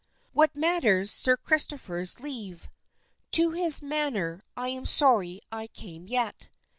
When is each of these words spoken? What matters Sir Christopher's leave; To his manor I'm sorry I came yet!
What 0.33 0.55
matters 0.55 1.11
Sir 1.11 1.37
Christopher's 1.37 2.19
leave; 2.19 2.71
To 3.33 3.51
his 3.51 3.83
manor 3.83 4.41
I'm 4.57 4.87
sorry 4.87 5.41
I 5.51 5.67
came 5.67 6.07
yet! 6.07 6.49